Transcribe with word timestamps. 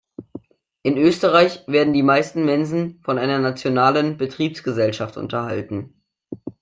In 0.81 0.97
Österreich 0.97 1.63
werden 1.67 1.93
die 1.93 2.01
meisten 2.01 2.43
Mensen 2.43 2.99
von 3.03 3.19
einer 3.19 3.37
nationalen 3.37 4.17
Betriebsgesellschaft 4.17 5.15
unterhalten. 5.15 6.01